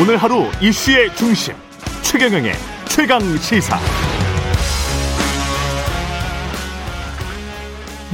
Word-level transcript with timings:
오늘 0.00 0.16
하루 0.16 0.46
이슈의 0.60 1.14
중심 1.14 1.54
최경영의 2.02 2.52
최강 2.88 3.20
시사. 3.36 3.78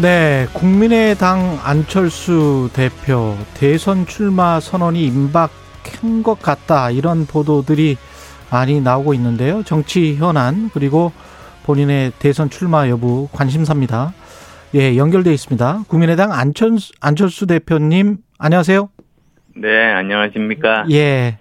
네, 0.02 0.48
국민의당 0.52 1.60
안철수 1.62 2.68
대표 2.72 3.36
대선 3.54 4.06
출마 4.06 4.58
선언이 4.58 5.06
임박한 5.06 6.24
것 6.24 6.42
같다 6.42 6.90
이런 6.90 7.26
보도들이 7.26 7.96
많이 8.50 8.80
나오고 8.80 9.14
있는데요. 9.14 9.62
정치 9.62 10.16
현안 10.16 10.70
그리고 10.74 11.12
본인의 11.64 12.12
대선 12.18 12.50
출마 12.50 12.88
여부 12.88 13.28
관심사입니다. 13.32 14.14
예, 14.74 14.96
연결돼 14.96 15.32
있습니다. 15.32 15.84
국민의당 15.86 16.32
안철수, 16.32 16.92
안철수 17.00 17.46
대표님 17.46 18.18
안녕하세요. 18.36 18.88
네, 19.56 19.92
안녕하십니까? 19.92 20.86
예. 20.90 21.38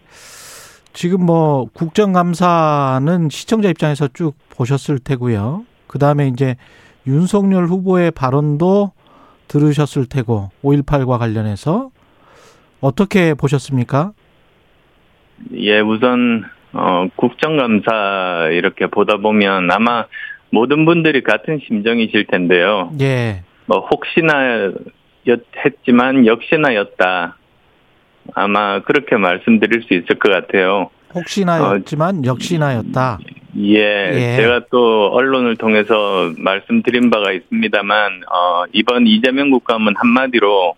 지금 0.98 1.28
뭐 1.28 1.68
국정감사는 1.74 3.30
시청자 3.30 3.70
입장에서 3.70 4.08
쭉 4.08 4.34
보셨을 4.50 4.98
테고요. 4.98 5.64
그 5.86 6.00
다음에 6.00 6.28
이제 6.28 6.56
윤석열 7.06 7.68
후보의 7.68 8.10
발언도 8.10 8.94
들으셨을 9.48 10.08
테고 10.08 10.50
5.18과 10.64 11.20
관련해서 11.20 11.92
어떻게 12.82 13.36
보셨습니까? 13.36 14.14
예, 15.54 15.82
우선 15.82 16.46
어, 16.74 17.06
국정감사 17.16 18.50
이렇게 18.54 18.88
보다 18.88 19.18
보면 19.18 19.70
아마 19.70 20.08
모든 20.50 20.84
분들이 20.86 21.22
같은 21.22 21.60
심정이실 21.68 22.26
텐데요. 22.26 22.92
예. 23.02 23.44
뭐 23.68 23.82
혹시나 23.82 24.72
였, 25.28 25.42
했지만 25.64 26.26
역시나였다. 26.26 27.38
아마 28.34 28.82
그렇게 28.82 29.16
말씀드릴 29.18 29.84
수 29.84 29.94
있을 29.94 30.20
것 30.20 30.32
같아요. 30.32 30.90
혹시나였지만 31.14 32.26
역시나였다. 32.26 33.20
예, 33.60 33.80
예. 34.14 34.36
제가 34.36 34.62
또 34.70 35.10
언론을 35.14 35.56
통해서 35.56 36.32
말씀드린 36.38 37.10
바가 37.10 37.32
있습니다만 37.32 38.24
어, 38.32 38.66
이번 38.74 39.08
이재명 39.08 39.50
국감은 39.50 39.96
한마디로 39.98 40.76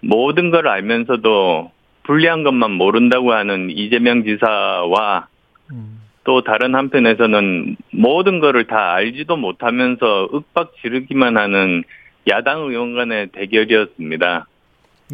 모든 0.00 0.50
걸 0.50 0.66
알면서도 0.68 1.70
불리한 2.04 2.42
것만 2.42 2.72
모른다고 2.72 3.32
하는 3.32 3.70
이재명 3.70 4.24
지사와 4.24 5.28
음. 5.72 6.00
또 6.24 6.42
다른 6.42 6.74
한편에서는 6.74 7.76
모든 7.92 8.40
거를 8.40 8.66
다 8.66 8.94
알지도 8.94 9.36
못하면서 9.36 10.28
윽박 10.32 10.72
지르기만 10.80 11.36
하는 11.36 11.84
야당 12.28 12.60
의원 12.62 12.94
간의 12.94 13.28
대결이었습니다. 13.32 14.46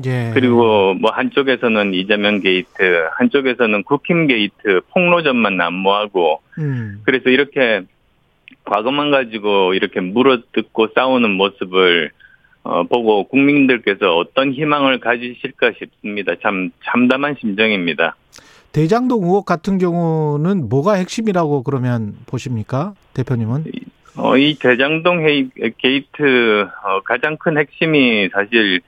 예. 0.04 0.30
그리고 0.34 0.94
뭐 0.94 1.10
한쪽에서는 1.10 1.94
이재명 1.94 2.40
게이트, 2.40 3.08
한쪽에서는 3.12 3.82
국힘 3.84 4.26
게이트, 4.26 4.80
폭로전만 4.90 5.56
난무하고 5.56 6.40
음. 6.58 7.00
그래서 7.04 7.30
이렇게 7.30 7.82
과거만 8.64 9.10
가지고 9.10 9.74
이렇게 9.74 10.00
물어뜯고 10.00 10.88
싸우는 10.94 11.30
모습을 11.30 12.10
어, 12.62 12.82
보고 12.82 13.24
국민들께서 13.28 14.16
어떤 14.16 14.52
희망을 14.52 14.98
가지실까 14.98 15.72
싶습니다. 15.78 16.34
참 16.42 16.70
참담한 16.84 17.36
심정입니다. 17.40 18.16
대장동 18.72 19.22
의혹 19.22 19.46
같은 19.46 19.78
경우는 19.78 20.68
뭐가 20.68 20.94
핵심이라고 20.94 21.62
그러면 21.62 22.14
보십니까? 22.26 22.94
대표님은? 23.14 23.64
어, 24.16 24.36
이 24.36 24.58
대장동 24.58 25.26
헤이, 25.26 25.48
게이트 25.78 26.62
어, 26.84 27.00
가장 27.04 27.36
큰 27.36 27.56
핵심이 27.56 28.28
사실 28.32 28.80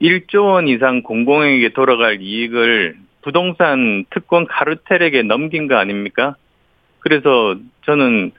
1조 0.00 0.46
원 0.46 0.68
이상 0.68 1.02
공공에게 1.02 1.70
돌아갈 1.70 2.20
이익을 2.20 2.96
부동산 3.22 4.04
특권 4.10 4.46
카르텔에게 4.46 5.22
넘긴 5.22 5.66
거 5.66 5.76
아닙니까? 5.76 6.36
그래서 7.00 7.56
저는 7.84 8.32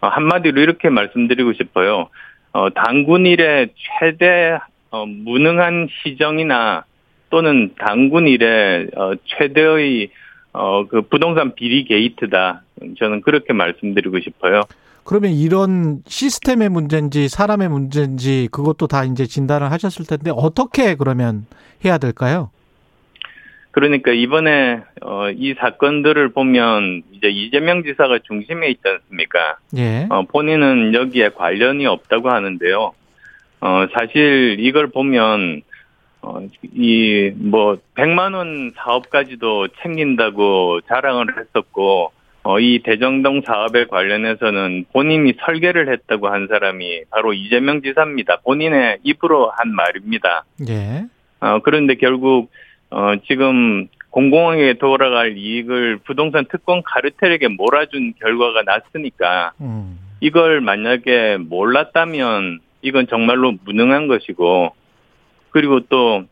어, 0.00 0.08
한마디로 0.08 0.60
이렇게 0.60 0.88
말씀드리고 0.90 1.54
싶어요. 1.54 2.08
어, 2.52 2.70
단군 2.70 3.26
이래 3.26 3.70
최대 3.76 4.58
어, 4.90 5.06
무능한 5.06 5.88
시정이나 6.02 6.84
또는 7.30 7.74
단군 7.78 8.28
이래 8.28 8.88
어, 8.94 9.12
최대의 9.24 10.10
어, 10.52 10.86
그 10.86 11.02
부동산 11.02 11.54
비리 11.54 11.84
게이트다. 11.84 12.62
저는 12.98 13.22
그렇게 13.22 13.52
말씀드리고 13.52 14.20
싶어요. 14.20 14.62
그러면 15.06 15.30
이런 15.30 16.02
시스템의 16.06 16.68
문제인지 16.68 17.28
사람의 17.28 17.68
문제인지 17.68 18.48
그것도 18.50 18.88
다 18.88 19.04
이제 19.04 19.24
진단을 19.24 19.70
하셨을 19.70 20.04
텐데 20.04 20.32
어떻게 20.34 20.96
그러면 20.96 21.46
해야 21.84 21.96
될까요? 21.96 22.50
그러니까 23.70 24.10
이번에 24.10 24.82
어, 25.02 25.30
이 25.30 25.54
사건들을 25.54 26.30
보면 26.30 27.02
이제 27.12 27.28
이재명 27.28 27.84
지사가 27.84 28.18
중심에 28.26 28.68
있지 28.68 28.80
않습니까? 28.84 29.58
예. 29.76 30.06
어, 30.10 30.22
본인은 30.22 30.94
여기에 30.94 31.30
관련이 31.30 31.86
없다고 31.86 32.30
하는데요. 32.30 32.92
어, 33.60 33.86
사실 33.96 34.56
이걸 34.58 34.88
보면 34.88 35.62
어, 36.22 36.40
이뭐 36.74 37.78
100만 37.94 38.34
원 38.34 38.72
사업까지도 38.76 39.68
챙긴다고 39.82 40.80
자랑을 40.88 41.38
했었고 41.38 42.10
어, 42.46 42.60
이 42.60 42.80
대정동 42.84 43.42
사업에 43.44 43.86
관련해서는 43.86 44.84
본인이 44.92 45.34
설계를 45.44 45.92
했다고 45.92 46.28
한 46.28 46.46
사람이 46.46 47.06
바로 47.10 47.32
이재명 47.32 47.82
지사입니다. 47.82 48.36
본인의 48.44 48.98
입으로 49.02 49.50
한 49.50 49.74
말입니다. 49.74 50.44
예. 50.68 51.06
어, 51.40 51.58
그런데 51.64 51.96
결국, 51.96 52.52
어, 52.90 53.14
지금 53.26 53.88
공공에게 54.10 54.74
돌아갈 54.74 55.36
이익을 55.36 55.98
부동산 56.04 56.44
특권 56.48 56.82
카르텔에게 56.84 57.48
몰아준 57.48 58.14
결과가 58.20 58.62
났으니까 58.62 59.50
음. 59.60 59.98
이걸 60.20 60.60
만약에 60.60 61.38
몰랐다면 61.38 62.60
이건 62.80 63.08
정말로 63.08 63.54
무능한 63.64 64.06
것이고 64.06 64.72
그리고 65.50 65.80
또 65.80 66.24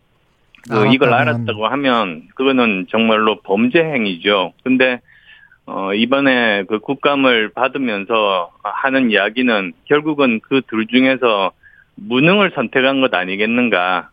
그 0.71 0.87
이걸. 0.93 1.13
알았다고 1.13 1.67
하면 1.67 2.23
그거는 2.35 2.87
정말로 2.91 3.41
범죄 3.43 3.81
행위죠. 3.83 4.53
근데 4.63 5.01
어 5.67 5.95
이번에 5.95 6.65
그 6.65 6.79
국감을 6.79 7.51
받으면서 7.51 8.51
하는 8.63 9.11
이야기는 9.11 9.73
결국은 9.87 10.41
그 10.41 10.61
둘 10.63 10.87
중에서 10.87 11.53
무능을 11.97 12.53
선택한 12.55 13.01
것 13.01 13.15
아니겠는가. 13.15 14.11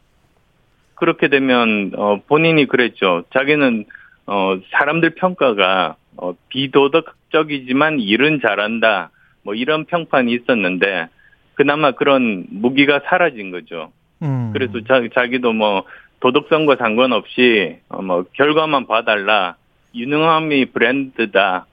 그렇게 0.96 1.28
되면 1.28 1.92
어 1.96 2.22
본인이 2.28 2.68
그랬죠. 2.68 3.24
자기는 3.34 3.86
어 4.28 4.60
사람들 4.72 5.16
평가가 5.16 5.96
어 6.18 6.34
비도덕적이지만 6.50 8.00
일은 8.00 8.40
잘한다. 8.42 9.10
뭐 9.44 9.56
이런 9.56 9.86
평판이 9.86 10.32
있었는데 10.32 11.08
그나마 11.56 11.92
그런 11.92 12.46
무기가 12.50 13.02
사라진 13.06 13.52
거죠. 13.52 13.92
음. 14.22 14.52
그래서 14.54 14.80
자, 14.88 15.02
자기도 15.14 15.52
뭐 15.52 15.84
도덕성과 16.20 16.76
상관없이 16.78 17.78
어, 17.90 18.02
뭐 18.02 18.26
결과만 18.34 18.86
봐달라 18.86 19.56
유능함이 19.96 20.72
브랜드다 20.72 21.66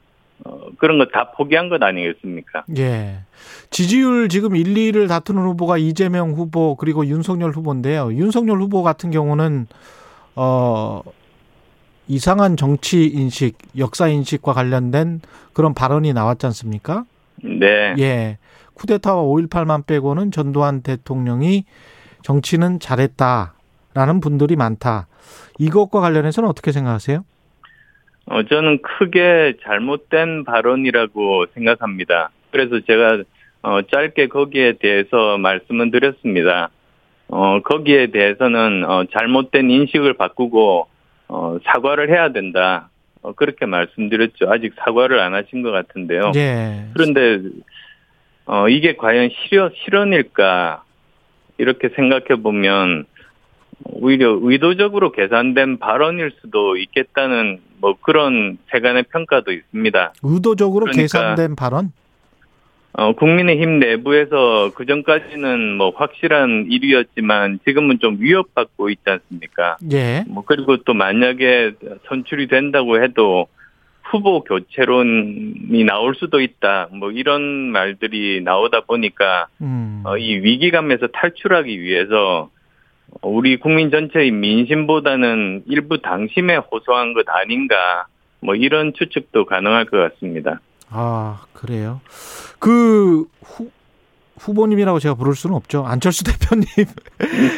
어, 0.44 0.68
그런 0.78 0.98
거 0.98 1.06
다 1.12 1.32
포기한 1.32 1.68
것 1.68 1.82
아니겠습니까? 1.82 2.64
예. 2.78 3.20
지지율 3.70 4.28
지금 4.28 4.54
1, 4.56 4.74
2를 4.74 5.08
다투는 5.08 5.42
후보가 5.42 5.78
이재명 5.78 6.32
후보 6.32 6.76
그리고 6.76 7.04
윤석열 7.06 7.50
후보인데요. 7.50 8.12
윤석열 8.12 8.58
후보 8.60 8.82
같은 8.82 9.10
경우는 9.10 9.66
어 10.36 11.02
이상한 12.06 12.56
정치 12.56 13.04
인식, 13.06 13.58
역사 13.76 14.08
인식과 14.08 14.52
관련된 14.52 15.20
그런 15.52 15.74
발언이 15.74 16.12
나왔지 16.12 16.46
않습니까? 16.46 17.04
네. 17.42 17.94
예. 17.98 18.38
쿠데타와 18.74 19.22
5.18만 19.24 19.86
빼고는 19.86 20.30
전두환 20.30 20.82
대통령이 20.82 21.64
정치는 22.22 22.78
잘했다라는 22.80 24.21
분들이 24.22 24.56
많다. 24.56 25.09
이것과 25.59 26.00
관련해서는 26.00 26.48
어떻게 26.48 26.72
생각하세요? 26.72 27.24
어, 28.30 28.42
저는 28.42 28.83
크게 28.83 29.54
잘못된 29.63 30.45
발언이라고 30.45 31.47
생각합니다. 31.54 32.30
그래서 32.51 32.80
제가 32.80 33.22
어, 33.63 33.83
짧게 33.83 34.28
거기에 34.28 34.75
대해서 34.75 35.39
말씀을 35.39 35.91
드렸습니다. 35.91 36.71
어, 37.28 37.60
거기에 37.60 38.09
대해서는 38.09 38.84
어, 38.84 39.04
잘못된 39.13 39.71
인식을 39.71 40.15
바꾸고 40.15 40.89
어, 41.28 41.59
사과를 41.65 42.10
해야 42.10 42.30
된다. 42.33 42.91
어, 43.22 43.33
그렇게 43.33 43.66
말씀드렸죠. 43.66 44.51
아직 44.51 44.74
사과를 44.77 45.19
안 45.21 45.34
하신 45.34 45.63
것 45.63 45.71
같은데요. 45.71 46.33
예. 46.36 46.86
그런데 46.95 47.41
어, 48.45 48.69
이게 48.69 48.95
과연 48.97 49.31
실현, 49.31 49.71
실현일까 49.74 50.84
이렇게 51.59 51.89
생각해 51.91 52.42
보면 52.42 53.07
오히려 53.84 54.39
의도적으로 54.41 55.13
계산된 55.13 55.78
발언일 55.78 56.33
수도 56.41 56.77
있겠다는 56.77 57.60
뭐 57.80 57.97
그런 58.01 58.59
세간의 58.71 59.04
평가도 59.04 59.53
있습니다. 59.53 60.13
의도적으로 60.22 60.86
그러니까 60.86 61.03
계산된 61.03 61.57
발언? 61.57 61.92
어, 62.92 63.13
국민의힘 63.13 63.78
내부에서 63.78 64.72
그 64.75 64.84
전까지는 64.84 65.77
뭐 65.77 65.92
확실한 65.95 66.66
일이었지만 66.69 67.60
지금은 67.65 68.01
좀 68.01 68.16
위협받고 68.19 68.91
있지 68.91 69.03
않습니까? 69.07 69.77
예. 69.92 70.25
뭐 70.27 70.42
그리고 70.45 70.78
또 70.78 70.95
만약에 70.95 71.72
선출이 72.09 72.48
된다고 72.48 73.03
해도 73.03 73.47
후보 74.03 74.42
교체론이 74.42 75.84
나올 75.84 76.15
수도 76.15 76.41
있다. 76.41 76.89
뭐 76.92 77.13
이런 77.13 77.42
말들이 77.42 78.41
나오다 78.42 78.81
보니까 78.81 79.47
음. 79.60 80.03
어, 80.04 80.16
이 80.16 80.36
위기감에서 80.39 81.09
탈출하기 81.09 81.81
위해서 81.81 82.51
우리 83.22 83.59
국민 83.59 83.91
전체의 83.91 84.31
민심보다는 84.31 85.65
일부 85.66 86.01
당심에 86.01 86.57
호소한 86.57 87.15
것 87.15 87.25
아닌가. 87.28 88.07
뭐 88.41 88.55
이런 88.55 88.93
추측도 88.95 89.47
가능할 89.47 89.87
것 89.87 89.97
같습니다. 90.15 90.60
아, 90.91 91.43
그래요. 91.53 92.01
그 92.59 93.27
후, 93.43 93.71
후보님이라고 94.39 94.99
제가 95.01 95.15
부를 95.15 95.34
수는 95.34 95.57
없죠. 95.57 95.84
안철수 95.84 96.25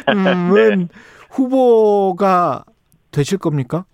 대표님은 0.08 0.88
후보가 1.30 2.64
되실 3.10 3.38
겁니까? 3.38 3.84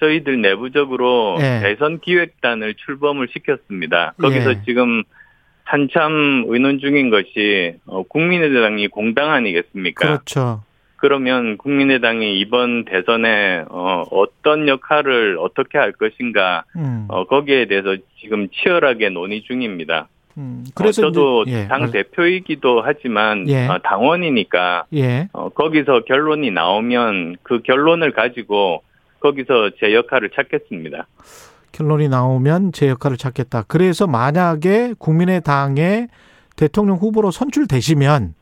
저희들 0.00 0.40
내부적으로 0.40 1.36
예. 1.40 1.60
대선 1.62 2.00
기획단을 2.00 2.74
출범을 2.74 3.28
시켰습니다. 3.32 4.14
거기서 4.20 4.50
예. 4.50 4.62
지금 4.64 5.04
한참 5.72 6.44
의논 6.48 6.80
중인 6.80 7.08
것이 7.08 7.76
어, 7.86 8.02
국민의당이 8.02 8.88
공당 8.88 9.30
아니겠습니까? 9.30 10.06
그렇죠. 10.06 10.62
그러면 10.96 11.56
국민의당이 11.56 12.38
이번 12.40 12.84
대선에 12.84 13.64
어, 13.70 14.04
어떤 14.10 14.68
역할을 14.68 15.38
어떻게 15.40 15.78
할 15.78 15.92
것인가 15.92 16.64
음. 16.76 17.06
어, 17.08 17.24
거기에 17.24 17.64
대해서 17.68 17.96
지금 18.20 18.48
치열하게 18.50 19.08
논의 19.08 19.40
중입니다. 19.44 20.08
음. 20.36 20.66
그래서 20.74 21.00
저도 21.00 21.44
이제, 21.46 21.62
예. 21.62 21.68
당 21.68 21.90
대표이기도 21.90 22.82
하지만 22.84 23.48
예. 23.48 23.66
어, 23.66 23.78
당원이니까 23.82 24.84
예. 24.92 25.30
어, 25.32 25.48
거기서 25.48 26.00
결론이 26.00 26.50
나오면 26.50 27.36
그 27.42 27.62
결론을 27.62 28.12
가지고 28.12 28.82
거기서 29.20 29.70
제 29.80 29.94
역할을 29.94 30.32
찾겠습니다. 30.34 31.06
결론이 31.72 32.08
나오면 32.08 32.72
제 32.72 32.88
역할을 32.88 33.16
찾겠다. 33.16 33.64
그래서 33.66 34.06
만약에 34.06 34.94
국민의당의 34.98 36.08
대통령 36.56 36.96
후보로 36.98 37.30
선출되시면 37.30 38.34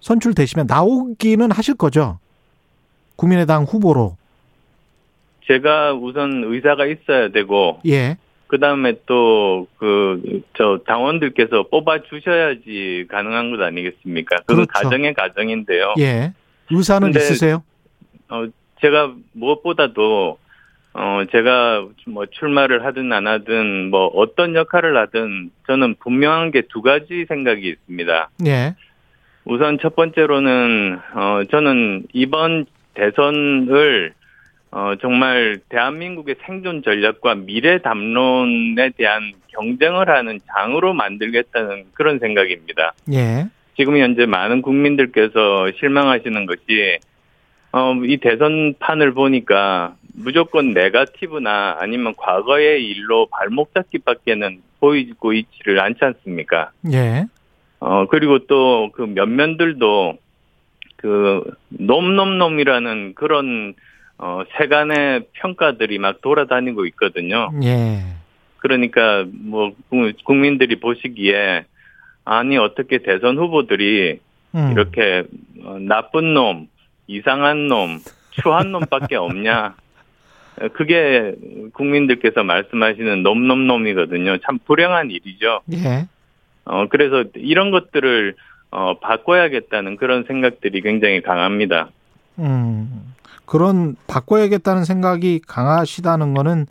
선출되시면 0.00 0.66
나오기는 0.66 1.50
하실 1.50 1.74
거죠. 1.74 2.18
국민의당 3.16 3.64
후보로. 3.64 4.16
제가 5.46 5.94
우선 5.94 6.44
의사가 6.44 6.86
있어야 6.86 7.28
되고 7.30 7.80
예. 7.86 8.16
그 8.46 8.58
다음에 8.60 8.94
또 9.06 9.66
그 9.78 10.42
저 10.56 10.80
당원들께서 10.86 11.68
뽑아 11.70 12.02
주셔야지 12.02 13.06
가능한 13.10 13.50
것 13.56 13.62
아니겠습니까? 13.64 14.36
그건 14.46 14.66
그렇죠. 14.66 14.72
가정의 14.72 15.14
가정인데요. 15.14 15.94
예. 15.98 16.32
의사는 16.70 17.08
있으세요? 17.10 17.62
어 18.28 18.46
제가 18.80 19.14
무엇보다도 19.32 20.38
어 20.94 21.22
제가 21.32 21.86
뭐 22.06 22.26
출마를 22.26 22.84
하든 22.84 23.12
안 23.12 23.26
하든 23.26 23.90
뭐 23.90 24.06
어떤 24.08 24.54
역할을 24.54 24.96
하든 24.96 25.50
저는 25.66 25.94
분명한 26.00 26.50
게 26.50 26.62
두 26.68 26.82
가지 26.82 27.24
생각이 27.28 27.66
있습니다. 27.66 28.30
예. 28.46 28.74
우선 29.44 29.78
첫 29.80 29.96
번째로는 29.96 30.98
어 31.14 31.42
저는 31.50 32.04
이번 32.12 32.66
대선을 32.94 34.12
어 34.70 34.94
정말 35.00 35.58
대한민국의 35.70 36.36
생존 36.46 36.82
전략과 36.82 37.36
미래 37.36 37.78
담론에 37.78 38.90
대한 38.96 39.32
경쟁을 39.48 40.08
하는 40.08 40.38
장으로 40.46 40.94
만들겠다는 40.94 41.84
그런 41.94 42.18
생각입니다. 42.18 42.92
예. 43.12 43.46
지금 43.76 43.96
현재 43.96 44.26
많은 44.26 44.60
국민들께서 44.62 45.70
실망하시는 45.78 46.46
것이 46.46 46.98
어, 47.72 47.94
이 48.04 48.18
대선판을 48.18 49.14
보니까 49.14 49.96
무조건 50.14 50.72
네가티브나 50.72 51.76
아니면 51.80 52.14
과거의 52.16 52.84
일로 52.86 53.26
발목 53.26 53.72
잡기밖에는 53.74 54.60
보이고 54.80 55.32
있지를 55.32 55.80
않지 55.80 55.98
않습니까? 56.04 56.70
예. 56.92 57.24
어, 57.80 58.06
그리고 58.06 58.40
또 58.46 58.90
그 58.92 59.02
면면들도 59.02 60.18
그 60.96 61.42
놈놈놈이라는 61.68 63.14
그런 63.14 63.74
어, 64.18 64.42
세간의 64.56 65.26
평가들이 65.32 65.98
막 65.98 66.20
돌아다니고 66.20 66.86
있거든요. 66.86 67.50
예. 67.64 68.02
그러니까 68.58 69.24
뭐 69.32 69.72
국- 69.88 70.12
국민들이 70.24 70.78
보시기에 70.78 71.64
아니 72.24 72.56
어떻게 72.56 72.98
대선 72.98 73.36
후보들이 73.36 74.20
음. 74.54 74.70
이렇게 74.72 75.24
어, 75.64 75.78
나쁜 75.80 76.34
놈, 76.34 76.68
이상한 77.08 77.66
놈, 77.66 77.98
추한 78.30 78.70
놈밖에 78.70 79.16
없냐? 79.16 79.74
어, 80.60 80.68
그게 80.68 81.34
국민들께서 81.72 82.42
말씀하시는 82.44 83.22
놈놈놈이거든요. 83.22 84.38
참 84.38 84.58
불행한 84.64 85.10
일이죠. 85.10 85.60
예. 85.72 86.06
어, 86.64 86.86
그래서 86.88 87.24
이런 87.34 87.70
것들을 87.70 88.34
어, 88.70 88.98
바꿔야겠다는 89.00 89.96
그런 89.96 90.24
생각들이 90.24 90.80
굉장히 90.80 91.20
강합니다. 91.20 91.90
음. 92.38 93.14
그런 93.44 93.96
바꿔야겠다는 94.06 94.84
생각이 94.84 95.40
강하시다는 95.46 96.34
거는 96.34 96.66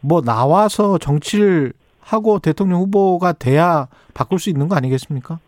뭐 0.00 0.20
나와서 0.20 0.98
정치를 0.98 1.72
하고 2.00 2.38
대통령 2.38 2.80
후보가 2.80 3.32
돼야 3.32 3.86
바꿀 4.12 4.38
수 4.38 4.50
있는 4.50 4.68
거 4.68 4.76
아니겠습니까? 4.76 5.38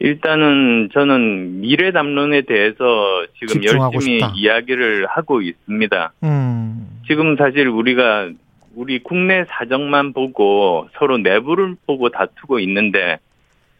일단은 0.00 0.88
저는 0.94 1.60
미래 1.60 1.92
담론에 1.92 2.42
대해서 2.42 3.26
지금 3.38 3.62
열심히 3.62 4.18
싶다. 4.18 4.32
이야기를 4.34 5.06
하고 5.06 5.42
있습니다. 5.42 6.12
음. 6.24 6.99
지금 7.10 7.34
사실 7.34 7.66
우리가 7.66 8.30
우리 8.76 9.00
국내 9.02 9.44
사정만 9.48 10.12
보고 10.12 10.86
서로 10.96 11.18
내부를 11.18 11.74
보고 11.84 12.08
다투고 12.08 12.60
있는데 12.60 13.18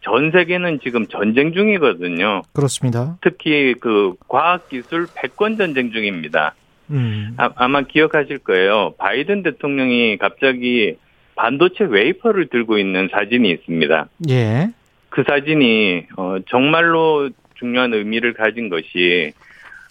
전 0.01 0.31
세계는 0.31 0.81
지금 0.83 1.07
전쟁 1.07 1.53
중이거든요. 1.53 2.41
그렇습니다. 2.51 3.17
특히 3.21 3.73
그 3.79 4.15
과학기술 4.27 5.07
패권 5.15 5.55
전쟁 5.55 5.91
중입니다. 5.93 6.55
음. 6.89 7.33
아, 7.37 7.69
마 7.69 7.83
기억하실 7.83 8.39
거예요. 8.39 8.95
바이든 8.97 9.43
대통령이 9.43 10.17
갑자기 10.17 10.97
반도체 11.35 11.85
웨이퍼를 11.85 12.47
들고 12.47 12.77
있는 12.79 13.07
사진이 13.13 13.49
있습니다. 13.49 14.09
예. 14.29 14.71
그 15.07 15.23
사진이 15.25 16.07
어, 16.17 16.35
정말로 16.49 17.29
중요한 17.55 17.93
의미를 17.93 18.33
가진 18.33 18.67
것이 18.67 19.31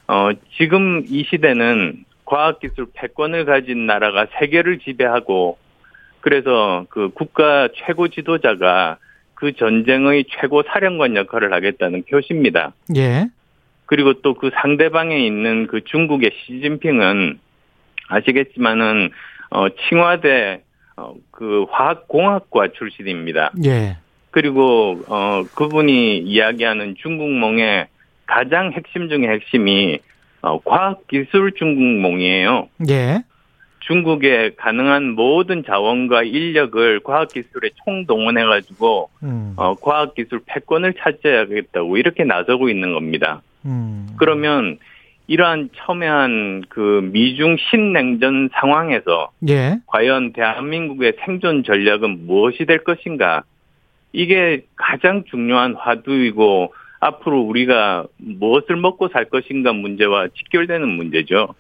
어, 0.09 0.29
지금 0.59 1.05
이 1.09 1.25
시대는 1.25 2.05
과학기술 2.31 2.87
패권을 2.95 3.45
가진 3.45 3.87
나라가 3.87 4.27
세계를 4.39 4.79
지배하고 4.79 5.59
그래서 6.21 6.87
그 6.89 7.11
국가 7.13 7.69
최고 7.75 8.07
지도자가 8.07 8.99
그 9.35 9.53
전쟁의 9.53 10.27
최고 10.29 10.63
사령관 10.63 11.17
역할을 11.17 11.53
하겠다는 11.53 12.05
표시입니다. 12.05 12.73
예. 12.97 13.27
그리고 13.87 14.13
또 14.23 14.35
그 14.35 14.51
상대방에 14.55 15.19
있는 15.19 15.67
그 15.67 15.83
중국의 15.83 16.31
시진핑은 16.47 17.41
아시겠지만은 18.07 19.11
어 19.51 19.69
칭화대 19.89 20.63
어그 20.95 21.67
화학공학과 21.71 22.69
출신입니다. 22.79 23.51
예. 23.65 23.97
그리고 24.31 25.03
어 25.09 25.43
그분이 25.57 26.19
이야기하는 26.19 26.95
중국몽의 27.03 27.89
가장 28.27 28.71
핵심 28.71 29.09
중의 29.09 29.29
핵심이 29.29 29.99
어 30.43 30.61
과학기술 30.61 31.53
중국몽이에요. 31.53 32.69
예. 32.89 33.23
중국의 33.81 34.57
가능한 34.57 35.11
모든 35.11 35.65
자원과 35.65 36.23
인력을 36.23 37.01
과학기술에 37.01 37.71
총동원해가지고 37.85 39.11
음. 39.23 39.55
어 39.57 39.75
과학기술 39.75 40.41
패권을 40.47 40.95
차지해야겠다고 40.99 41.97
이렇게 41.97 42.25
나서고 42.25 42.69
있는 42.69 42.93
겁니다. 42.93 43.43
음. 43.65 44.09
그러면 44.17 44.79
이러한 45.27 45.71
첨예한 45.77 46.65
그 46.69 47.09
미중 47.13 47.57
신냉전 47.71 48.51
상황에서 48.53 49.31
예. 49.49 49.79
과연 49.87 50.33
대한민국의 50.33 51.15
생존 51.25 51.63
전략은 51.63 52.27
무엇이 52.27 52.65
될 52.65 52.79
것인가? 52.83 53.45
이게 54.13 54.65
가장 54.75 55.23
중요한 55.31 55.75
화두이고 55.75 56.75
앞으로 57.01 57.41
우리가 57.41 58.05
무엇을 58.19 58.77
먹고 58.77 59.09
살 59.09 59.25
것인가 59.27 59.73
문제와 59.73 60.29
직결되는 60.37 60.87
문제죠. 60.89 61.55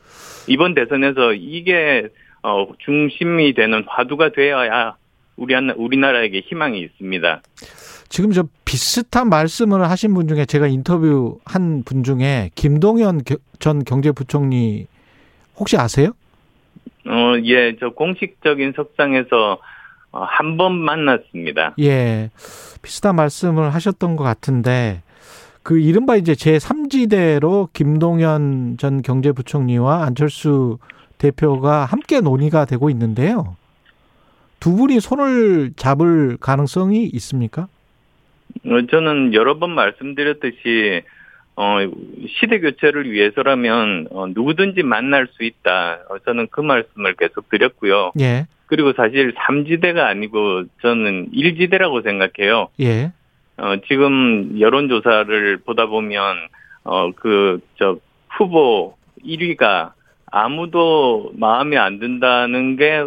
이번 0.46 0.74
대선에서 0.74 1.32
이게 1.34 2.08
어, 2.42 2.66
중심이 2.78 3.52
되는 3.54 3.84
화두가 3.86 4.32
되어야 4.32 4.96
우리 5.36 5.54
우리나라에게 5.54 6.40
희망이 6.40 6.80
있습니다. 6.80 7.42
지금 8.08 8.32
저 8.32 8.44
비슷한 8.64 9.28
말씀을 9.30 9.88
하신 9.88 10.12
분 10.14 10.28
중에 10.28 10.44
제가 10.44 10.66
인터뷰 10.66 11.38
한 11.44 11.82
분 11.84 12.02
중에 12.04 12.50
김동연 12.54 13.24
겨- 13.24 13.36
전 13.58 13.84
경제부총리 13.84 14.86
혹시 15.56 15.76
아세요? 15.76 16.12
어, 17.06 17.34
예, 17.44 17.76
저 17.80 17.90
공식적인 17.90 18.74
석상에서 18.76 19.58
어, 20.12 20.24
한번 20.24 20.78
만났습니다. 20.78 21.74
예. 21.80 22.30
비슷한 22.82 23.14
말씀을 23.16 23.72
하셨던 23.74 24.16
것 24.16 24.24
같은데 24.24 25.02
그 25.62 25.78
이른바 25.78 26.16
이제 26.16 26.32
제3지대로 26.32 27.68
김동연 27.72 28.76
전 28.78 29.02
경제부총리와 29.02 30.04
안철수 30.04 30.78
대표가 31.18 31.84
함께 31.84 32.20
논의가 32.20 32.64
되고 32.64 32.88
있는데요. 32.90 33.56
두 34.58 34.74
분이 34.76 35.00
손을 35.00 35.72
잡을 35.76 36.36
가능성이 36.38 37.04
있습니까? 37.14 37.68
어, 38.66 38.86
저는 38.90 39.34
여러 39.34 39.58
번 39.58 39.70
말씀드렸듯이 39.70 41.02
어, 41.56 41.76
시대 42.26 42.58
교체를 42.60 43.10
위해서라면 43.10 44.08
어, 44.10 44.26
누구든지 44.28 44.82
만날 44.82 45.28
수 45.32 45.44
있다. 45.44 46.00
어, 46.08 46.18
저는 46.24 46.48
그 46.50 46.60
말씀을 46.60 47.14
계속 47.16 47.48
드렸고요. 47.50 48.12
예. 48.20 48.46
그리고 48.66 48.92
사실 48.92 49.34
3지대가 49.34 49.98
아니고 50.06 50.64
저는 50.80 51.30
1지대라고 51.32 52.02
생각해요. 52.02 52.68
예. 52.80 53.12
어, 53.60 53.76
지금 53.88 54.58
여론조사를 54.58 55.58
보다 55.58 55.86
보면, 55.86 56.36
어, 56.84 57.10
그, 57.12 57.60
저, 57.78 57.98
후보 58.28 58.94
1위가 59.24 59.92
아무도 60.32 61.32
마음에 61.34 61.76
안 61.76 61.98
든다는 61.98 62.76
게 62.76 63.04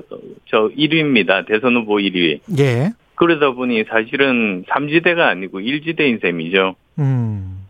저 0.54 0.70
1위입니다. 0.78 1.48
대선 1.48 1.76
후보 1.76 1.96
1위. 1.96 2.40
예. 2.60 2.92
그러다 3.16 3.52
보니 3.52 3.86
사실은 3.90 4.64
3지대가 4.70 5.22
아니고 5.22 5.60
1지대인 5.62 6.22
셈이죠. 6.22 6.76
음. 7.00 7.66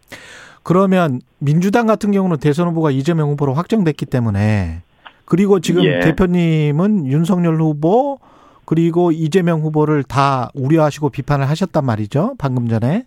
그러면 0.63 1.21
민주당 1.39 1.87
같은 1.87 2.11
경우는 2.11 2.37
대선 2.37 2.67
후보가 2.67 2.91
이재명 2.91 3.29
후보로 3.29 3.53
확정됐기 3.53 4.05
때문에 4.05 4.81
그리고 5.23 5.61
지금 5.61 5.85
예. 5.85 6.01
대표님은 6.01 7.07
윤석열 7.07 7.55
후보 7.55 8.19
그리고 8.65 9.12
이재명 9.12 9.62
후보를 9.62 10.03
다 10.03 10.50
우려하시고 10.53 11.10
비판을 11.10 11.50
하셨단 11.50 11.86
말이죠. 11.86 12.36
방금 12.38 12.67
전에. 12.67 13.05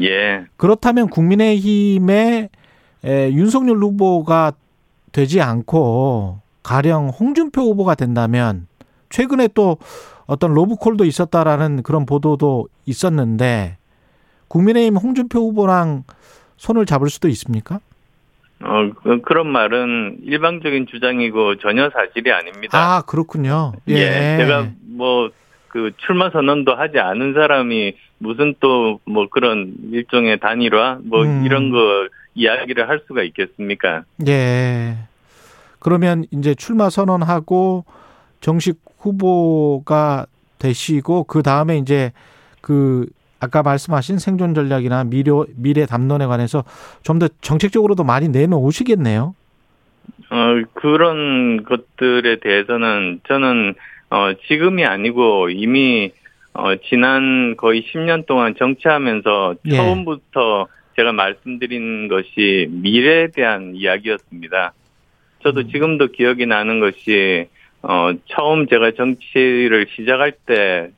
예. 0.00 0.44
그렇다면 0.56 1.08
국민의힘의 1.08 2.48
에, 3.04 3.32
윤석열 3.32 3.78
후보가 3.78 4.52
되지 5.10 5.40
않고 5.40 6.38
가령 6.62 7.08
홍준표 7.08 7.62
후보가 7.62 7.94
된다면 7.96 8.66
최근에 9.10 9.48
또 9.54 9.78
어떤 10.26 10.54
로브콜도 10.54 11.04
있었다라는 11.04 11.82
그런 11.82 12.06
보도도 12.06 12.68
있었는데 12.86 13.76
국민의힘 14.48 14.96
홍준표 14.96 15.40
후보랑 15.40 16.04
손을 16.56 16.86
잡을 16.86 17.10
수도 17.10 17.28
있습니까? 17.28 17.80
어, 18.64 18.90
그- 19.02 19.20
그런 19.22 19.48
말은 19.48 20.18
일방적인 20.24 20.86
주장이고 20.86 21.56
전혀 21.58 21.90
사실이 21.90 22.30
아닙니다. 22.32 22.78
아 22.78 23.02
그렇군요. 23.02 23.72
예. 23.88 24.36
제가 24.38 24.68
뭐 24.96 25.30
그 25.68 25.90
출마 25.96 26.28
선언도 26.28 26.74
하지 26.74 26.98
않은 26.98 27.32
사람이 27.32 27.94
무슨 28.18 28.54
또 28.60 29.00
뭐 29.06 29.26
그런 29.30 29.72
일종의 29.90 30.38
단일화 30.38 30.98
뭐 31.02 31.22
음. 31.24 31.46
이런 31.46 31.70
거 31.70 31.78
이야기를 32.34 32.90
할 32.90 33.00
수가 33.06 33.22
있겠습니까? 33.22 34.02
예. 34.28 34.98
그러면 35.78 36.26
이제 36.30 36.54
출마 36.54 36.90
선언하고 36.90 37.86
정식 38.42 38.80
후보가 38.98 40.26
되시고 40.58 41.24
그 41.24 41.42
다음에 41.42 41.78
이제 41.78 42.12
그 42.60 43.06
아까 43.42 43.62
말씀하신 43.62 44.18
생존 44.18 44.54
전략이나 44.54 45.04
미래 45.04 45.32
미래 45.56 45.84
담론에 45.84 46.26
관해서 46.26 46.64
좀 47.02 47.18
더 47.18 47.28
정책적으로도 47.40 48.04
많이 48.04 48.28
내놓으시겠네요. 48.28 49.34
어 50.30 50.62
그런 50.74 51.62
것들에 51.64 52.40
대해서는 52.40 53.20
저는 53.28 53.74
어 54.10 54.32
지금이 54.48 54.84
아니고 54.84 55.50
이미 55.50 56.12
어 56.54 56.74
지난 56.88 57.56
거의 57.56 57.82
10년 57.82 58.26
동안 58.26 58.54
정치하면서 58.58 59.56
예. 59.66 59.76
처음부터 59.76 60.68
제가 60.96 61.12
말씀드린 61.12 62.08
것이 62.08 62.68
미래에 62.70 63.28
대한 63.28 63.74
이야기였습니다. 63.74 64.72
저도 65.42 65.60
음. 65.60 65.68
지금도 65.70 66.08
기억이 66.08 66.46
나는 66.46 66.80
것이 66.80 67.46
어 67.82 68.12
처음 68.26 68.66
제가 68.68 68.92
정치를 68.92 69.86
시작할 69.94 70.32
때 70.46 70.90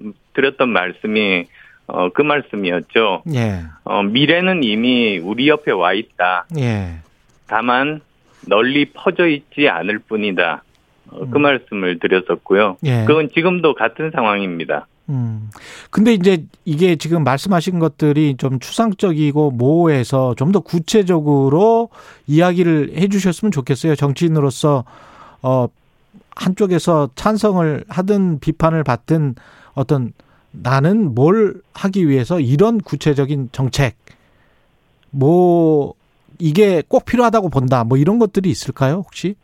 음, 0.00 0.12
드렸던 0.34 0.68
말씀이 0.68 1.46
어 1.86 2.08
그 2.14 2.22
말씀이었죠. 2.22 3.22
예. 3.34 3.62
어 3.84 4.02
미래는 4.02 4.62
이미 4.64 5.18
우리 5.18 5.48
옆에 5.48 5.70
와 5.70 5.92
있다. 5.92 6.46
예. 6.58 6.96
다만 7.46 8.00
널리 8.46 8.86
퍼져 8.92 9.26
있지 9.26 9.68
않을 9.68 9.98
뿐이다. 10.00 10.62
어, 11.10 11.18
그 11.30 11.36
음. 11.38 11.42
말씀을 11.42 11.98
드렸었고요. 11.98 12.78
예. 12.84 13.04
그건 13.06 13.28
지금도 13.34 13.74
같은 13.74 14.10
상황입니다. 14.12 14.86
음. 15.10 15.50
근데 15.90 16.14
이제 16.14 16.44
이게 16.64 16.96
지금 16.96 17.24
말씀하신 17.24 17.78
것들이 17.78 18.36
좀 18.38 18.58
추상적이고 18.58 19.50
모호해서 19.50 20.34
좀 20.36 20.52
더 20.52 20.60
구체적으로 20.60 21.90
이야기를 22.26 22.92
해 22.96 23.08
주셨으면 23.08 23.52
좋겠어요. 23.52 23.94
정치인으로서 23.96 24.84
어 25.42 25.68
한쪽에서 26.36 27.10
찬성을 27.14 27.84
하든 27.88 28.40
비판을 28.40 28.82
받든 28.84 29.34
어떤 29.74 30.12
나는 30.62 31.14
뭘 31.14 31.60
하기 31.74 32.08
위해서 32.08 32.40
이런 32.40 32.78
구체적인 32.78 33.50
정책 33.52 33.96
뭐 35.10 35.94
이게 36.38 36.82
꼭 36.86 37.04
필요하다고 37.04 37.50
본다. 37.50 37.84
뭐 37.84 37.96
이런 37.98 38.18
것들이 38.18 38.50
있을까요, 38.50 38.94
혹시? 38.94 39.36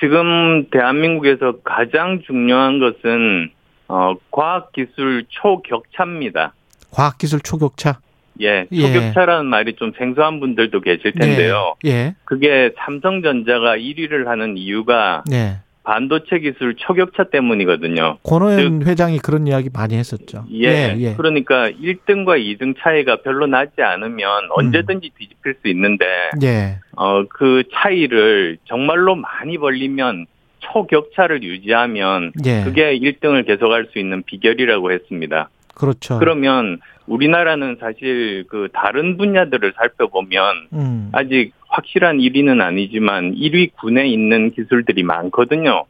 지금 0.00 0.68
대한민국에서 0.70 1.56
가장 1.64 2.22
중요한 2.26 2.78
것은 2.78 3.50
어, 3.88 4.14
과학기술 4.30 5.24
초격차입니다. 5.28 6.52
과학기술 6.90 7.40
초격차. 7.40 8.00
예, 8.40 8.66
예. 8.70 8.80
초격차라는 8.80 9.46
말이 9.46 9.74
좀 9.74 9.92
생소한 9.98 10.38
분들도 10.38 10.80
계실 10.80 11.12
텐데요. 11.12 11.74
예. 11.86 12.14
그게 12.24 12.72
삼성전자가 12.78 13.76
1위를 13.76 14.26
하는 14.26 14.56
이유가 14.56 15.24
예. 15.32 15.58
예. 15.88 15.92
반도체 15.92 16.38
기술 16.38 16.74
초격차 16.76 17.24
때문이거든요. 17.24 18.18
권호연 18.22 18.82
회장이 18.86 19.18
그런 19.18 19.46
이야기 19.46 19.70
많이 19.72 19.96
했었죠. 19.96 20.44
예, 20.52 21.14
그러니까 21.16 21.70
1등과 21.70 22.38
2등 22.38 22.74
차이가 22.78 23.16
별로 23.22 23.46
나지 23.46 23.80
않으면 23.80 24.44
음. 24.44 24.50
언제든지 24.50 25.10
뒤집힐 25.18 25.56
수 25.62 25.68
있는데 25.68 26.04
예. 26.42 26.78
어, 26.96 27.24
그 27.28 27.62
차이를 27.72 28.58
정말로 28.64 29.14
많이 29.14 29.56
벌리면 29.56 30.26
초격차를 30.60 31.42
유지하면 31.42 32.32
예. 32.44 32.64
그게 32.64 32.98
1등을 32.98 33.46
계속할 33.46 33.88
수 33.92 33.98
있는 33.98 34.22
비결이라고 34.22 34.92
했습니다. 34.92 35.48
그렇죠. 35.74 36.18
그러면 36.18 36.80
우리나라는 37.06 37.78
사실 37.80 38.44
그 38.48 38.68
다른 38.72 39.16
분야들을 39.16 39.72
살펴보면 39.76 40.68
음. 40.72 41.08
아직 41.12 41.52
확실한 41.68 42.18
1위는 42.18 42.60
아니지만 42.60 43.34
1위 43.34 43.72
군에 43.74 44.08
있는 44.08 44.50
기술들이 44.50 45.02
많거든요. 45.02 45.84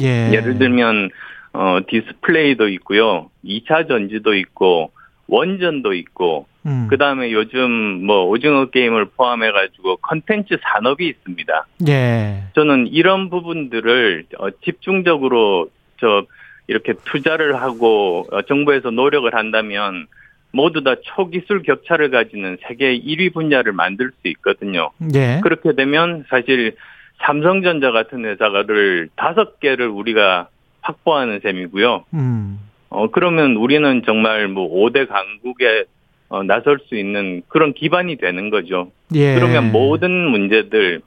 예. 0.00 0.32
예를 0.32 0.58
들면 0.58 1.10
어 1.52 1.80
디스플레이도 1.88 2.68
있고요. 2.68 3.30
2차 3.44 3.88
전지도 3.88 4.34
있고 4.34 4.90
원전도 5.28 5.94
있고 5.94 6.46
음. 6.66 6.86
그다음에 6.90 7.32
요즘 7.32 7.70
뭐 8.04 8.24
오징어 8.26 8.66
게임을 8.66 9.06
포함해 9.16 9.50
가지고 9.52 9.96
컨텐츠 9.96 10.58
산업이 10.62 11.06
있습니다. 11.06 11.66
예. 11.88 12.44
저는 12.54 12.88
이런 12.88 13.30
부분들을 13.30 14.24
어, 14.38 14.50
집중적으로 14.64 15.70
저 16.00 16.24
이렇게 16.66 16.94
투자를 17.04 17.56
하고 17.56 18.26
어, 18.30 18.42
정부에서 18.42 18.90
노력을 18.90 19.32
한다면 19.34 20.06
모두 20.52 20.82
다 20.82 20.94
초기술 21.02 21.62
격차를 21.62 22.10
가지는 22.10 22.56
세계 22.66 22.98
1위 22.98 23.32
분야를 23.32 23.72
만들 23.72 24.10
수 24.20 24.28
있거든요. 24.28 24.90
예. 25.14 25.40
그렇게 25.42 25.74
되면 25.74 26.24
사실 26.30 26.74
삼성전자 27.18 27.90
같은 27.90 28.24
회사를 28.24 29.08
다섯 29.16 29.60
개를 29.60 29.88
우리가 29.88 30.48
확보하는 30.80 31.40
셈이고요. 31.40 32.04
음. 32.14 32.60
어 32.90 33.10
그러면 33.10 33.56
우리는 33.56 34.02
정말 34.06 34.48
뭐 34.48 34.70
5대 34.70 35.06
강국에 35.08 35.84
어, 36.30 36.42
나설 36.42 36.78
수 36.88 36.96
있는 36.96 37.42
그런 37.48 37.72
기반이 37.72 38.16
되는 38.16 38.50
거죠. 38.50 38.90
예. 39.14 39.34
그러면 39.34 39.72
모든 39.72 40.10
문제들 40.10 41.02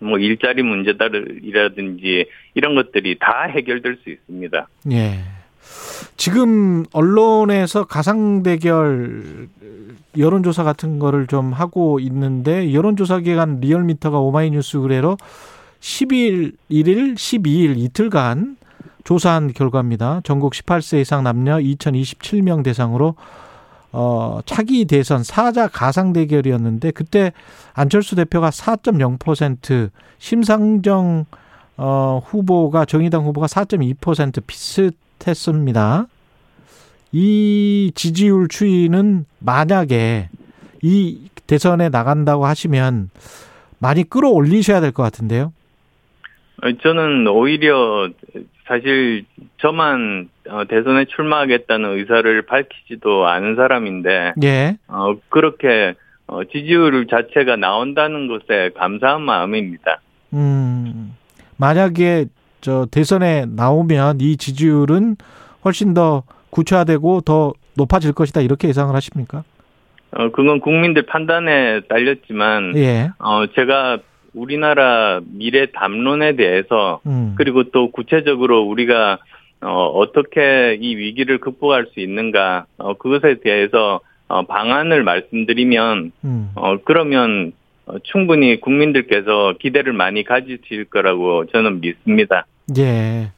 뭐 0.00 0.18
일자리 0.18 0.62
문제들이라든지 0.62 2.26
이런 2.54 2.74
것들이 2.74 3.16
다 3.18 3.44
해결될 3.44 3.98
수 4.02 4.10
있습니다. 4.10 4.68
예. 4.92 5.18
지금 6.16 6.84
언론에서 6.92 7.84
가상 7.84 8.42
대결 8.42 9.48
여론조사 10.16 10.64
같은 10.64 10.98
거를 10.98 11.26
좀 11.26 11.52
하고 11.52 12.00
있는데 12.00 12.72
여론조사 12.72 13.20
기관 13.20 13.60
리얼미터가 13.60 14.18
오마이뉴스 14.18 14.78
의뢰로 14.78 15.16
10일, 15.80 16.54
1일, 16.70 17.14
12일 17.14 17.78
이틀간 17.78 18.56
조사한 19.04 19.52
결과입니다. 19.52 20.20
전국 20.24 20.52
18세 20.52 21.00
이상 21.00 21.22
남녀 21.22 21.56
2027명 21.58 22.62
대상으로 22.64 23.14
어, 23.92 24.40
차기 24.44 24.84
대선 24.84 25.22
사자 25.22 25.66
가상 25.66 26.12
대결이었는데 26.12 26.90
그때 26.90 27.32
안철수 27.72 28.16
대표가 28.16 28.50
4.0%, 28.50 29.90
심상정 30.18 31.24
어, 31.78 32.20
후보가 32.26 32.84
정의당 32.84 33.24
후보가 33.24 33.46
4.2% 33.46 34.42
비슷 34.46 34.92
했습니다. 35.26 36.06
이 37.12 37.90
지지율 37.94 38.48
추이는 38.48 39.24
만약에 39.38 40.28
이 40.82 41.28
대선에 41.46 41.88
나간다고 41.88 42.46
하시면 42.46 43.10
많이 43.78 44.04
끌어올리셔야 44.04 44.80
될 44.80 44.92
것 44.92 45.02
같은데요. 45.02 45.52
어, 46.62 46.72
저는 46.82 47.26
오히려 47.28 48.08
사실 48.66 49.24
저만 49.60 50.28
어, 50.50 50.64
대선에 50.68 51.06
출마하겠다는 51.06 51.98
의사를 51.98 52.42
밝히지도 52.42 53.26
않은 53.26 53.56
사람인데 53.56 54.34
예. 54.42 54.76
어, 54.88 55.16
그렇게 55.28 55.94
어, 56.26 56.44
지지율 56.44 57.06
자체가 57.06 57.56
나온다는 57.56 58.26
것에 58.28 58.70
감사한 58.76 59.22
마음입니다. 59.22 60.00
음. 60.34 61.14
만약에 61.56 62.26
저 62.60 62.86
대선에 62.90 63.46
나오면 63.46 64.20
이 64.20 64.36
지지율은 64.36 65.16
훨씬 65.64 65.94
더 65.94 66.22
구체화되고 66.50 67.22
더 67.22 67.52
높아질 67.76 68.12
것이다 68.12 68.40
이렇게 68.40 68.68
예상을 68.68 68.94
하십니까? 68.94 69.44
어, 70.12 70.30
그건 70.30 70.60
국민들 70.60 71.02
판단에 71.02 71.80
딸렸지만 71.88 72.76
예. 72.76 73.10
어, 73.18 73.46
제가 73.54 73.98
우리나라 74.34 75.20
미래 75.24 75.66
담론에 75.66 76.36
대해서 76.36 77.00
음. 77.06 77.34
그리고 77.36 77.64
또 77.64 77.90
구체적으로 77.90 78.62
우리가 78.62 79.18
어, 79.60 79.86
어떻게 79.86 80.78
이 80.80 80.96
위기를 80.96 81.38
극복할 81.38 81.86
수 81.92 82.00
있는가 82.00 82.66
어, 82.78 82.94
그것에 82.94 83.40
대해서 83.42 84.00
어, 84.28 84.42
방안을 84.46 85.02
말씀드리면 85.02 86.12
음. 86.24 86.50
어, 86.54 86.76
그러면 86.84 87.52
어, 87.52 87.57
충분히 88.04 88.60
국민들께서 88.60 89.54
기대를 89.60 89.92
많이 89.92 90.24
가지실 90.24 90.86
거라고 90.86 91.46
저는 91.46 91.80
믿습니다. 91.80 92.46
예. 92.78 93.32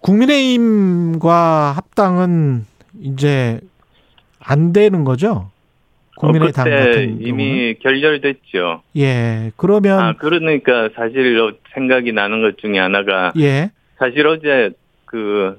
국민의힘과 0.00 1.72
합당은 1.72 2.66
이제 3.00 3.60
안 4.38 4.72
되는 4.72 5.04
거죠? 5.04 5.50
국민의당 6.16 6.66
어, 6.66 6.70
같은 6.70 6.92
경우는? 6.92 7.26
이미 7.26 7.74
결렬됐죠. 7.80 8.82
예. 8.96 9.50
그러면 9.56 9.98
아 9.98 10.12
그러니까 10.16 10.90
사실 10.94 11.38
생각이 11.72 12.12
나는 12.12 12.42
것 12.42 12.58
중에 12.58 12.78
하나가 12.78 13.32
예. 13.38 13.70
사실 13.98 14.26
어제 14.26 14.70
그 15.04 15.58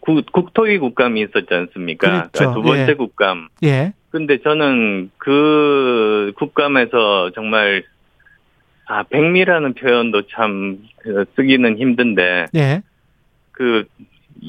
국, 0.00 0.24
국토위 0.32 0.78
국감이 0.78 1.20
있었지 1.22 1.46
않습니까? 1.50 2.30
그랬죠. 2.30 2.54
두 2.54 2.62
번째 2.62 2.90
예. 2.90 2.94
국감. 2.94 3.48
예. 3.64 3.92
근데 4.14 4.38
저는 4.38 5.10
그 5.18 6.30
국감에서 6.36 7.32
정말 7.34 7.82
아 8.86 9.02
백미라는 9.02 9.74
표현도 9.74 10.28
참 10.28 10.78
그, 10.98 11.24
쓰기는 11.34 11.76
힘든데 11.76 12.46
예. 12.54 12.82
그 13.50 13.86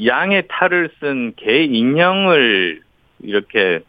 양의 0.06 0.44
탈을 0.50 0.92
쓴 1.00 1.34
개 1.36 1.64
인형을 1.64 2.82
이렇게 3.24 3.80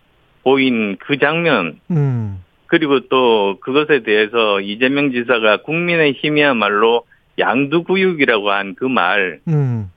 보인 0.45 0.97
그 0.97 1.19
장면 1.19 1.79
음. 1.91 2.43
그리고 2.69 3.01
또 3.11 3.59
그것에 3.61 4.03
대해서 4.03 4.63
이재명 4.63 5.11
지사가 5.13 5.59
국민의 5.59 6.13
힘이야말로 6.15 7.05
양두구육이라고 7.39 8.51
한 8.51 8.75
그 8.77 8.87
말, 8.87 9.41
음. 9.47 9.91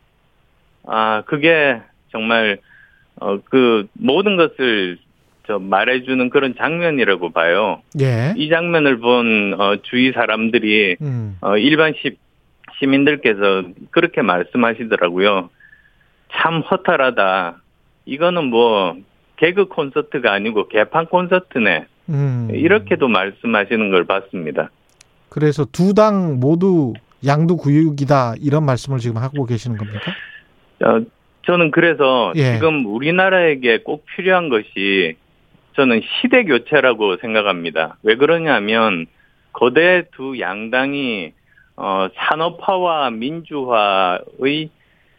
아, 0.86 1.24
그게 1.26 1.80
정말, 2.12 2.58
어, 3.16 3.40
그 3.46 3.88
모든 3.94 4.36
것을 4.36 4.98
저 5.50 5.58
말해주는 5.58 6.30
그런 6.30 6.54
장면이라고 6.56 7.32
봐요. 7.32 7.82
예. 8.00 8.36
이 8.38 8.50
장면을 8.50 9.00
본, 9.00 9.56
어, 9.60 9.78
주위 9.82 10.12
사람들이, 10.12 10.98
음. 11.02 11.38
어, 11.42 11.58
일반 11.58 11.94
시, 12.00 12.18
시민들께서 12.78 13.64
그렇게 13.90 14.22
말씀하시더라고요. 14.22 15.50
참 16.32 16.60
허탈하다. 16.62 17.64
이거는 18.06 18.44
뭐, 18.46 18.96
개그 19.38 19.70
콘서트가 19.70 20.32
아니고 20.32 20.68
개판 20.68 21.08
콘서트네. 21.08 21.88
음. 22.10 22.50
이렇게도 22.54 23.08
말씀하시는 23.08 23.90
걸 23.90 24.04
봤습니다. 24.06 24.70
그래서 25.30 25.66
두 25.66 25.96
당 25.96 26.40
모두 26.40 26.94
양두구육이다 27.26 28.36
이런 28.40 28.66
말씀을 28.66 29.00
지금 29.00 29.18
하고 29.18 29.46
계시는 29.46 29.78
겁니까? 29.78 30.00
어, 30.86 31.02
저는 31.46 31.72
그래서 31.72 32.34
예. 32.36 32.54
지금 32.54 32.86
우리나라에게 32.86 33.80
꼭 33.82 34.06
필요한 34.16 34.50
것이 34.50 35.16
저는 35.76 36.02
시대 36.22 36.44
교체라고 36.44 37.18
생각합니다. 37.18 37.98
왜 38.04 38.16
그러냐면 38.16 39.06
거대 39.54 40.04
두 40.16 40.40
양당이 40.40 41.34
어, 41.76 42.10
산업화와 42.14 43.12
민주화의 43.12 44.70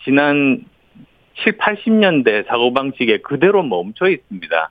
지난 0.05 0.65
7, 1.43 1.57
80년대 1.57 2.47
사고방식에 2.47 3.19
그대로 3.19 3.63
멈춰 3.63 4.09
있습니다. 4.09 4.71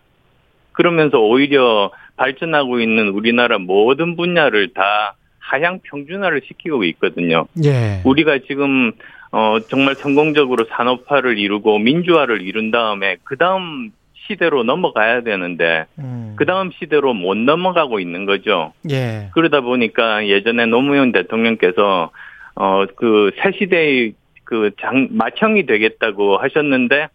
그러면서 0.71 1.19
오히려 1.19 1.91
발전하고 2.15 2.79
있는 2.79 3.09
우리나라 3.09 3.57
모든 3.57 4.15
분야를 4.15 4.73
다 4.73 5.15
하향 5.39 5.79
평준화를 5.83 6.41
시키고 6.47 6.83
있거든요. 6.85 7.47
예. 7.63 8.01
우리가 8.05 8.39
지금 8.47 8.91
어 9.31 9.59
정말 9.69 9.95
성공적으로 9.95 10.65
산업화를 10.69 11.37
이루고 11.37 11.79
민주화를 11.79 12.41
이룬 12.41 12.71
다음에 12.71 13.17
그 13.23 13.37
다음 13.37 13.91
시대로 14.29 14.63
넘어가야 14.63 15.21
되는데 15.21 15.85
음. 15.97 16.33
그 16.37 16.45
다음 16.45 16.69
시대로 16.71 17.13
못 17.13 17.35
넘어가고 17.35 17.99
있는 17.99 18.25
거죠. 18.25 18.73
예. 18.89 19.29
그러다 19.33 19.61
보니까 19.61 20.27
예전에 20.27 20.65
노무현 20.67 21.11
대통령께서 21.11 22.11
어 22.55 22.85
그 22.95 23.31
새 23.41 23.51
시대의 23.57 24.13
그 24.43 24.71
장 24.79 25.07
마청이 25.11 25.65
되겠다고 25.65 26.37
하셨는데 26.37 27.07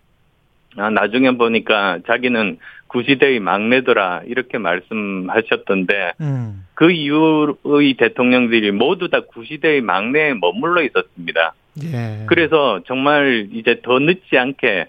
아, 0.76 0.90
나중에 0.90 1.30
보니까 1.32 1.98
자기는 2.06 2.58
구시대의 2.88 3.38
막내더라 3.40 4.22
이렇게 4.26 4.58
말씀하셨던데 4.58 6.12
음. 6.20 6.64
그 6.74 6.90
이후의 6.90 7.94
대통령들이 7.94 8.70
모두 8.72 9.08
다 9.08 9.20
구시대의 9.20 9.80
막내에 9.82 10.34
머물러 10.34 10.82
있었습니다. 10.82 11.54
예. 11.84 12.24
그래서 12.26 12.80
정말 12.86 13.48
이제 13.52 13.80
더 13.82 13.98
늦지 13.98 14.36
않게 14.38 14.86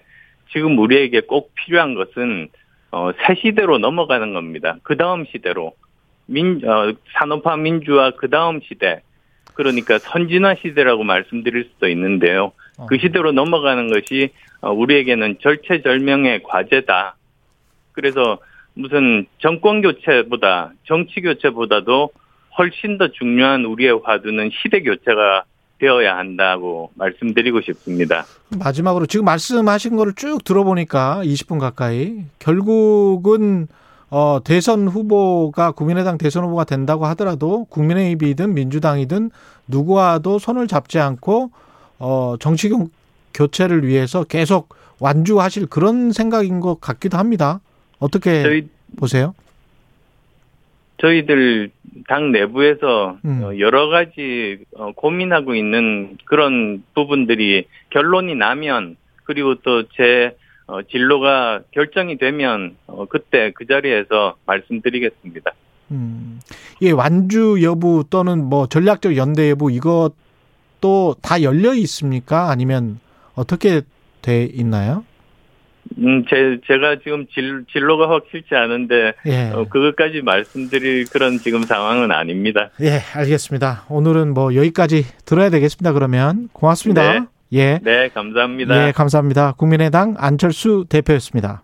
지금 0.56 0.78
우리에게 0.78 1.20
꼭 1.20 1.52
필요한 1.54 1.94
것은 1.94 2.48
어, 2.90 3.10
새 3.12 3.34
시대로 3.34 3.76
넘어가는 3.76 4.32
겁니다. 4.32 4.78
그 4.84 4.96
다음 4.96 5.26
시대로 5.26 5.74
민 6.24 6.66
어, 6.66 6.94
산업화 7.12 7.58
민주화 7.58 8.12
그 8.12 8.30
다음 8.30 8.60
시대 8.62 9.02
그러니까 9.52 9.98
선진화 9.98 10.54
시대라고 10.54 11.04
말씀드릴 11.04 11.68
수도 11.74 11.88
있는데요. 11.88 12.52
어. 12.78 12.86
그 12.86 12.96
시대로 12.96 13.32
넘어가는 13.32 13.92
것이 13.92 14.30
어, 14.62 14.72
우리에게는 14.72 15.40
절체절명의 15.42 16.42
과제다. 16.44 17.16
그래서 17.92 18.38
무슨 18.72 19.26
정권 19.40 19.82
교체보다 19.82 20.72
정치 20.84 21.20
교체보다도 21.20 22.08
훨씬 22.56 22.96
더 22.96 23.08
중요한 23.08 23.66
우리의 23.66 24.00
화두는 24.02 24.48
시대 24.62 24.80
교체가 24.80 25.44
되어야 25.78 26.16
한다고 26.16 26.90
말씀드리고 26.94 27.60
싶습니다. 27.60 28.24
마지막으로 28.58 29.06
지금 29.06 29.24
말씀하신 29.26 29.96
거를 29.96 30.14
쭉 30.14 30.42
들어보니까 30.44 31.20
20분 31.24 31.58
가까이 31.58 32.24
결국은 32.38 33.68
어 34.08 34.38
대선 34.44 34.86
후보가 34.88 35.72
국민의당 35.72 36.16
대선 36.16 36.44
후보가 36.44 36.64
된다고 36.64 37.06
하더라도 37.06 37.64
국민의힘이든 37.66 38.54
민주당이든 38.54 39.30
누구와도 39.68 40.38
손을 40.38 40.68
잡지 40.68 40.98
않고 40.98 41.50
어 41.98 42.36
정치 42.40 42.68
교- 42.68 42.88
교체를 43.34 43.86
위해서 43.86 44.24
계속 44.24 44.74
완주하실 45.00 45.66
그런 45.66 46.12
생각인 46.12 46.60
것 46.60 46.80
같기도 46.80 47.18
합니다. 47.18 47.60
어떻게 47.98 48.42
저희 48.42 48.68
보세요? 48.96 49.34
저희들 50.98 51.70
당 52.08 52.32
내부에서 52.32 53.18
음. 53.24 53.42
어, 53.42 53.58
여러 53.58 53.88
가지 53.88 54.58
어, 54.76 54.92
고민하고 54.92 55.54
있는 55.54 56.16
그런 56.24 56.82
부분들이 56.94 57.66
결론이 57.90 58.34
나면 58.34 58.96
그리고 59.24 59.56
또제 59.56 60.36
진로가 60.90 61.60
결정이 61.72 62.18
되면 62.18 62.76
어, 62.86 63.06
그때 63.06 63.52
그 63.54 63.66
자리에서 63.66 64.36
말씀드리겠습니다. 64.46 65.52
음. 65.92 66.40
예, 66.82 66.90
완주 66.90 67.62
여부 67.62 68.04
또는 68.10 68.44
뭐 68.44 68.66
전략적 68.66 69.16
연대 69.16 69.50
여부 69.50 69.70
이것도 69.70 71.16
다 71.22 71.42
열려 71.42 71.74
있습니까? 71.74 72.50
아니면 72.50 73.00
어떻게 73.34 73.82
돼 74.22 74.44
있나요? 74.44 75.04
음, 75.98 76.24
제, 76.28 76.58
제가 76.66 76.96
지금 77.02 77.26
진, 77.32 77.66
진로가 77.72 78.10
확실치 78.10 78.54
않은데, 78.54 79.14
예. 79.26 79.50
어, 79.52 79.66
그것까지 79.68 80.22
말씀드릴 80.22 81.06
그런 81.10 81.38
지금 81.38 81.62
상황은 81.62 82.12
아닙니다. 82.12 82.70
예, 82.80 83.00
알겠습니다. 83.14 83.84
오늘은 83.88 84.34
뭐 84.34 84.54
여기까지 84.54 85.04
들어야 85.24 85.50
되겠습니다. 85.50 85.92
그러면 85.92 86.48
고맙습니다. 86.52 87.12
네. 87.12 87.26
예. 87.52 87.78
네, 87.82 88.08
감사합니다. 88.08 88.88
예, 88.88 88.92
감사합니다. 88.92 89.52
국민의당 89.52 90.14
안철수 90.18 90.86
대표였습니다. 90.88 91.62